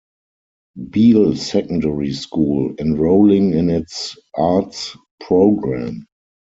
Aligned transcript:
Beal 0.89 1.35
Secondary 1.35 2.11
School, 2.13 2.73
enrolling 2.79 3.53
in 3.53 3.69
its 3.69 4.17
arts 4.35 4.97
program. 5.19 6.07